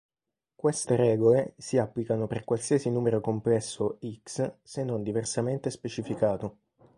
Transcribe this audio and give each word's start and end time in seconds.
Queste 0.55 0.95
regole 0.95 1.53
si 1.57 1.77
applicano 1.77 2.25
per 2.25 2.43
qualsiasi 2.43 2.89
numero 2.89 3.21
complesso 3.21 3.99
"x", 4.23 4.55
se 4.63 4.83
non 4.83 5.03
diversamente 5.03 5.69
specificato. 5.69 6.57